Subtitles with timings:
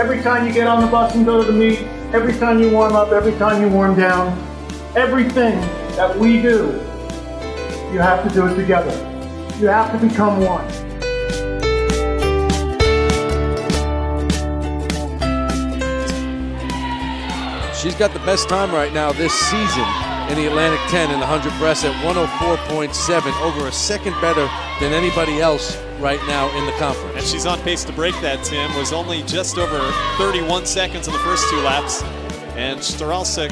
[0.00, 1.80] Every time you get on the bus and go to the meet,
[2.14, 4.32] every time you warm up, every time you warm down,
[4.96, 5.60] everything
[5.94, 6.68] that we do,
[7.92, 8.92] you have to do it together.
[9.58, 10.66] You have to become one.
[17.74, 21.26] She's got the best time right now this season in the Atlantic 10 in the
[21.26, 24.48] 100 breast at 104.7, over a second better
[24.78, 27.16] than anybody else right now in the conference.
[27.16, 28.72] And she's on pace to break that, Tim.
[28.76, 29.80] Was only just over
[30.18, 32.02] 31 seconds in the first two laps.
[32.54, 33.50] And Staralsik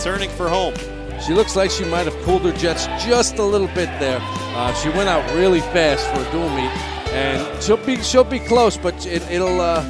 [0.00, 0.74] turning for home.
[1.20, 4.18] She looks like she might have cooled her jets just a little bit there.
[4.22, 6.70] Uh, she went out really fast for a dual meet,
[7.12, 9.82] and she'll be she'll be close, but it, will uh,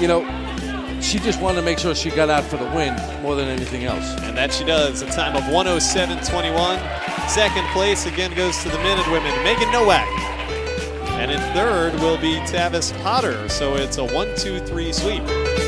[0.00, 0.20] you know
[1.00, 3.84] she just wanted to make sure she got out for the win more than anything
[3.84, 4.14] else.
[4.22, 5.02] And that she does.
[5.02, 7.28] A time of 107.21.
[7.28, 9.32] Second place again goes to the men and women.
[9.44, 10.06] Megan Nowak.
[11.18, 13.48] And in third will be Tavis Potter.
[13.48, 15.67] So it's a 1 2 3 sweep.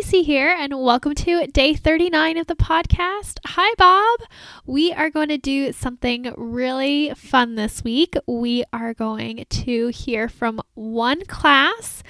[0.00, 3.38] Here, and welcome to day 39 of the podcast.
[3.44, 4.20] Hi, Bob.
[4.64, 8.14] We are going to do something really fun this week.
[8.26, 12.04] We are going to hear from one class.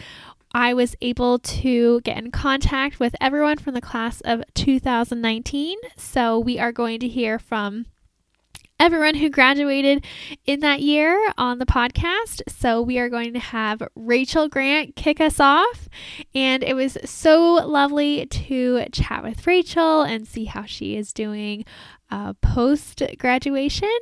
[0.53, 5.78] I was able to get in contact with everyone from the class of 2019.
[5.97, 7.87] So, we are going to hear from
[8.81, 10.05] everyone who graduated
[10.47, 12.43] in that year on the podcast.
[12.49, 15.89] So we are going to have Rachel Grant kick us off.
[16.34, 21.65] And it was so lovely to chat with Rachel and see how she is doing
[22.10, 23.96] uh, post graduation.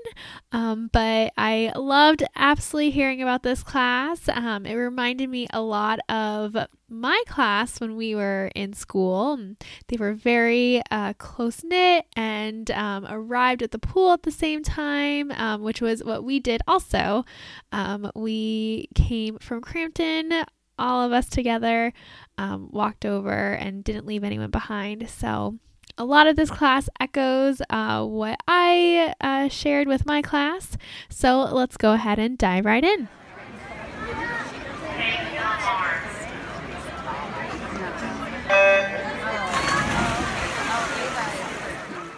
[0.53, 4.28] Um, but I loved absolutely hearing about this class.
[4.28, 6.56] Um, it reminded me a lot of
[6.89, 9.39] my class when we were in school.
[9.89, 14.62] They were very uh, close knit and um, arrived at the pool at the same
[14.62, 17.25] time, um, which was what we did also.
[17.72, 20.45] Um, we came from Crampton
[20.78, 21.93] all of us together
[22.39, 25.09] um, walked over and didn't leave anyone behind.
[25.09, 25.59] So
[25.99, 30.77] a lot of this class echoes uh, what I uh, shared with my class.
[31.09, 33.09] So let's go ahead and dive right in.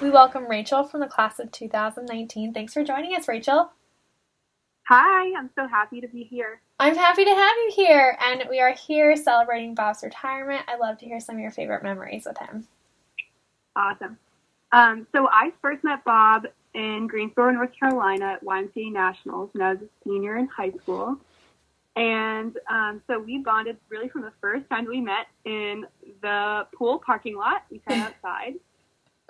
[0.01, 2.53] We welcome Rachel from the class of 2019.
[2.53, 3.73] Thanks for joining us, Rachel.
[4.89, 6.63] Hi, I'm so happy to be here.
[6.81, 10.63] I'm happy to have you here, and we are here celebrating Bob's retirement.
[10.67, 12.69] I'd love to hear some of your favorite memories with him.
[13.79, 14.19] Awesome.
[14.73, 19.73] Um, so I first met Bob in Greensboro, North Carolina at YMCA Nationals when I
[19.75, 21.17] was a senior in high school.
[21.97, 25.87] And um, so we bonded really from the first time we met in
[26.23, 27.65] the pool parking lot.
[27.71, 28.55] We sat outside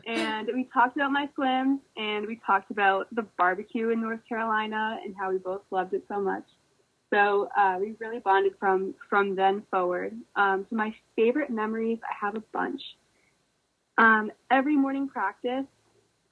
[0.06, 4.98] and we talked about my swims and we talked about the barbecue in North Carolina
[5.04, 6.44] and how we both loved it so much.
[7.12, 10.14] So uh, we really bonded from from then forward.
[10.36, 12.82] Um, so my favorite memories, I have a bunch.
[13.98, 15.66] Um, every morning practice,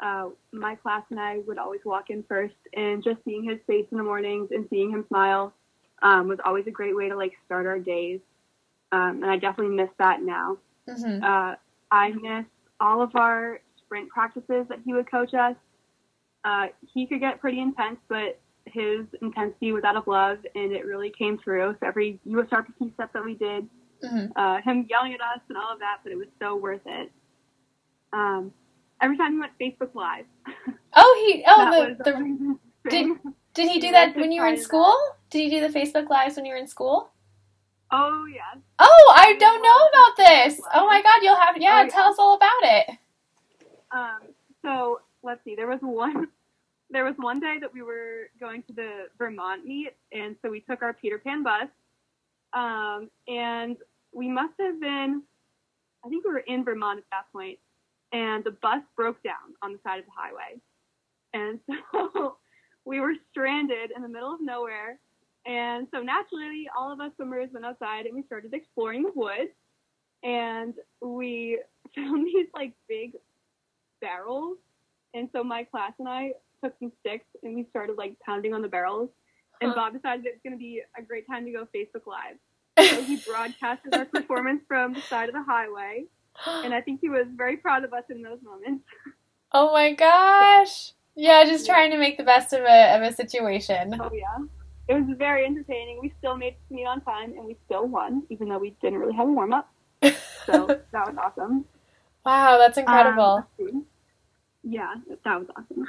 [0.01, 3.87] uh, my class and I would always walk in first, and just seeing his face
[3.91, 5.53] in the mornings and seeing him smile
[6.03, 8.21] um, was always a great way to like start our days.
[8.93, 10.59] Um, and I definitely miss that now.
[10.89, 11.25] Mm-hmm.
[11.25, 11.57] Uh,
[11.91, 12.47] I miss
[12.79, 15.57] all of our sprint practices that he would coach us.
[16.45, 20.85] Uh, he could get pretty intense, but his intensity was out of love, and it
[20.85, 21.77] really came through.
[21.81, 23.67] So every USRPT step that we did,
[24.05, 24.27] mm-hmm.
[24.37, 27.11] uh, him yelling at us and all of that, but it was so worth it.
[28.17, 28.53] Um,
[29.03, 30.25] every time he went Facebook Live.
[30.99, 31.45] Oh, he.
[31.47, 32.59] Oh, the, the
[32.89, 33.19] did
[33.53, 34.97] did he do that when you were in school?
[35.29, 37.11] Did he do the Facebook lives when you were in school?
[37.93, 38.57] Oh yes.
[38.79, 40.59] Oh, I don't know about this.
[40.75, 41.81] Oh my God, you'll have yeah.
[41.81, 41.89] Oh, yeah.
[41.91, 42.91] Tell us all about it.
[43.91, 44.19] Um,
[44.65, 45.55] so let's see.
[45.55, 46.29] There was one.
[46.89, 50.61] There was one day that we were going to the Vermont meet, and so we
[50.61, 51.67] took our Peter Pan bus.
[52.53, 53.77] Um, and
[54.13, 55.25] we must have been.
[56.05, 57.59] I think we were in Vermont at that point,
[58.13, 60.61] and the bus broke down on the side of the highway,
[61.33, 61.61] and
[61.93, 62.37] so
[62.85, 64.99] we were stranded in the middle of nowhere.
[65.45, 69.51] And so naturally, all of us swimmers went outside and we started exploring the woods.
[70.23, 71.61] And we
[71.95, 73.13] found these like big
[74.01, 74.57] barrels.
[75.15, 76.33] And so my class and I
[76.63, 79.11] took some sticks and we started like pounding on the barrels.
[79.61, 82.37] And Bob decided it's going to be a great time to go Facebook Live.
[82.79, 86.05] So he broadcasted our performance from the side of the highway.
[86.47, 88.85] And I think he was very proud of us in those moments.
[89.53, 90.93] Oh my gosh.
[91.15, 93.97] Yeah, just trying to make the best of a of a situation.
[93.99, 94.45] Oh, yeah.
[94.89, 96.01] It was very entertaining.
[96.03, 98.75] We still made it to meet on time and we still won, even though we
[98.83, 99.73] didn't really have a warm up.
[100.03, 101.65] So that was awesome.
[102.27, 103.47] Wow, that's incredible.
[103.61, 103.87] Um,
[104.65, 104.95] yeah,
[105.25, 105.87] that was awesome.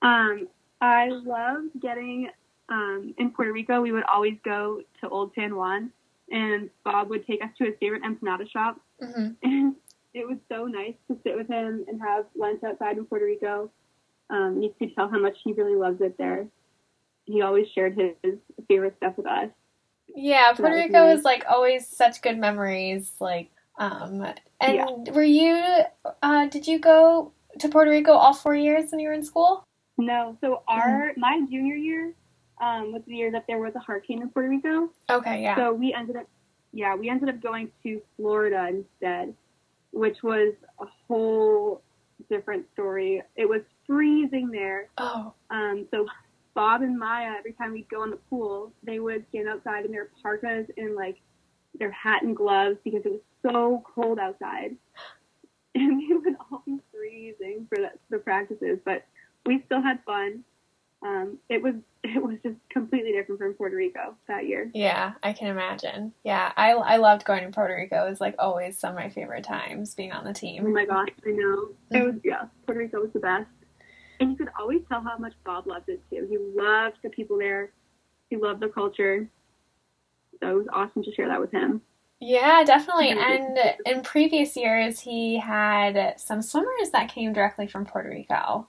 [0.00, 0.48] Um,
[0.80, 2.30] I loved getting
[2.68, 3.80] um, in Puerto Rico.
[3.80, 5.90] We would always go to Old San Juan,
[6.30, 9.74] and Bob would take us to his favorite empanada shop, hmm and
[10.14, 13.70] it was so nice to sit with him and have lunch outside in Puerto Rico.
[14.30, 16.46] Um, you could tell how much he really loves it there.
[17.24, 18.34] He always shared his, his
[18.68, 19.50] favorite stuff with us.
[20.14, 21.18] Yeah, Puerto Rico nice.
[21.18, 23.12] is like always such good memories.
[23.20, 24.26] Like, um,
[24.60, 25.62] and were you?
[26.22, 29.64] Uh, did you go to Puerto Rico all four years when you were in school?
[29.98, 32.14] No, so our my junior year
[32.60, 34.90] um, was the year that there was a hurricane in Puerto Rico.
[35.10, 35.56] Okay, yeah.
[35.56, 36.26] So we ended up,
[36.72, 39.34] yeah, we ended up going to Florida instead,
[39.92, 41.82] which was a whole
[42.28, 43.22] different story.
[43.36, 44.88] It was freezing there.
[44.98, 46.06] oh, Um, so
[46.54, 49.92] Bob and Maya, every time we'd go in the pool, they would stand outside in
[49.92, 51.16] their parkas and like
[51.78, 54.76] their hat and gloves because it was so cold outside.
[55.74, 59.04] And they would all be freezing for the, the practices, but
[59.46, 60.42] we still had fun.
[61.02, 61.74] Um, it was
[62.04, 64.70] it was just completely different from Puerto Rico that year.
[64.74, 66.12] yeah, I can imagine.
[66.24, 68.06] Yeah, I I loved going to Puerto Rico.
[68.06, 70.64] It was like always some of my favorite times being on the team.
[70.66, 71.68] Oh my gosh, I know.
[71.90, 73.48] It was yeah, Puerto Rico was the best.
[74.20, 76.26] And you could always tell how much Bob loved it too.
[76.28, 77.70] He loved the people there.
[78.30, 79.28] He loved the culture.
[80.40, 81.82] So it was awesome to share that with him.
[82.20, 83.10] Yeah, definitely.
[83.10, 88.66] And in previous years, he had some swimmers that came directly from Puerto Rico.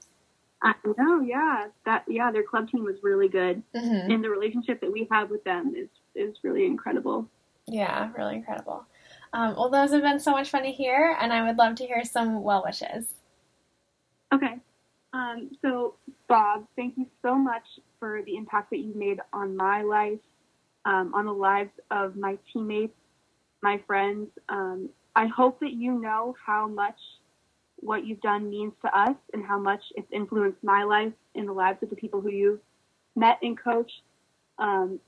[0.62, 1.68] I know, yeah.
[1.86, 3.64] That yeah, their club team was really good.
[3.74, 7.28] hmm And the relationship that we have with them is is really incredible.
[7.68, 8.86] Yeah, really incredible.
[9.32, 11.86] Um, well, those have been so much fun to hear, and I would love to
[11.86, 13.14] hear some well wishes.
[14.34, 14.60] Okay.
[15.14, 15.96] Um, so,
[16.28, 17.64] Bob, thank you so much
[18.00, 20.20] for the impact that you've made on my life,
[20.86, 22.96] um, on the lives of my teammates,
[23.62, 24.30] my friends.
[24.50, 27.00] Um, I hope that you know how much
[27.81, 31.54] what you've done means to us and how much it's influenced my life and the
[31.54, 32.60] lives of the people who you've
[33.16, 34.02] met and coached.
[34.58, 35.00] Um,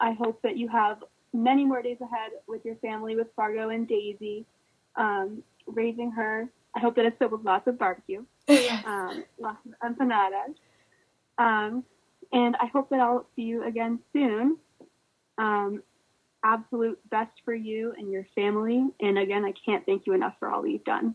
[0.00, 1.02] I hope that you have
[1.32, 4.44] many more days ahead with your family, with Fargo and Daisy,
[4.96, 6.48] um, raising her.
[6.74, 10.54] I hope that it's filled with lots of barbecue um, lots of empanadas.
[11.38, 11.84] Um,
[12.32, 14.58] and I hope that I'll see you again soon.
[15.38, 15.82] Um,
[16.44, 18.86] absolute best for you and your family.
[19.00, 21.14] And again, I can't thank you enough for all that you've done.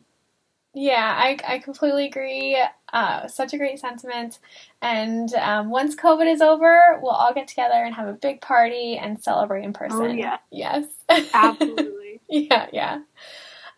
[0.74, 2.60] Yeah, I, I completely agree.
[2.92, 4.40] Uh, such a great sentiment.
[4.82, 8.98] And um, once COVID is over, we'll all get together and have a big party
[8.98, 10.02] and celebrate in person.
[10.02, 10.38] Oh, yeah.
[10.52, 10.86] Yes.
[11.34, 12.22] Absolutely.
[12.30, 13.02] yeah, yeah.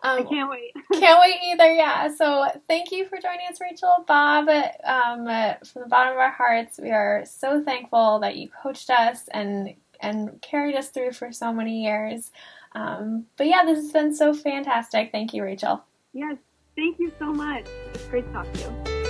[0.03, 0.71] I Um, can't wait.
[0.93, 2.13] Can't wait either, yeah.
[2.15, 4.03] So thank you for joining us, Rachel.
[4.07, 4.47] Bob,
[4.83, 8.89] um, uh, from the bottom of our hearts, we are so thankful that you coached
[8.89, 12.31] us and and carried us through for so many years.
[12.73, 15.11] Um, but yeah, this has been so fantastic.
[15.11, 15.83] Thank you, Rachel.
[16.13, 16.37] Yes.
[16.75, 17.67] Thank you so much.
[17.93, 19.04] It's great to talk to you.